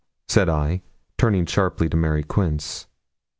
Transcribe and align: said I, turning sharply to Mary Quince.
said 0.27 0.49
I, 0.49 0.81
turning 1.19 1.45
sharply 1.45 1.87
to 1.87 1.95
Mary 1.95 2.23
Quince. 2.23 2.87